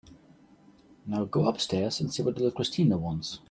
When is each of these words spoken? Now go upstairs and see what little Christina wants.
Now 1.05 1.25
go 1.25 1.45
upstairs 1.47 1.99
and 1.99 2.11
see 2.11 2.23
what 2.23 2.33
little 2.37 2.49
Christina 2.49 2.97
wants. 2.97 3.39